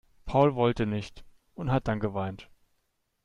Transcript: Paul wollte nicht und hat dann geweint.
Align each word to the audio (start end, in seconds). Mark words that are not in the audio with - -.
Paul 0.25 0.55
wollte 0.55 0.87
nicht 0.87 1.23
und 1.53 1.71
hat 1.71 1.87
dann 1.87 1.99
geweint. 1.99 2.49